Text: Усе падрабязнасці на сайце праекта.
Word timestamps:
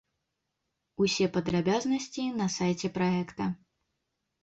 Усе 1.05 1.27
падрабязнасці 1.37 2.27
на 2.41 2.51
сайце 2.57 2.87
праекта. 2.99 3.43